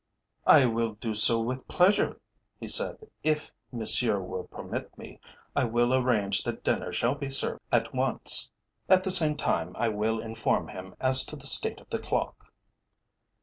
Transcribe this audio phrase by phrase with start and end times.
[0.47, 2.19] "I will do so with pleasure,"
[2.59, 2.97] he said.
[3.21, 5.19] "If Monsieur will permit me,
[5.55, 8.49] I will arrange that dinner shall be served at once;
[8.89, 12.51] at the same time I will inform him as to the state of the clock."